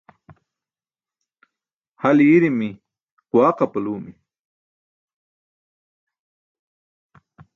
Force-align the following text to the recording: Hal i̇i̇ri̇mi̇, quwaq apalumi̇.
Hal 2.01 2.17
i̇i̇ri̇mi̇, 2.27 2.71
quwaq 3.29 3.57
apalumi̇. 3.65 4.15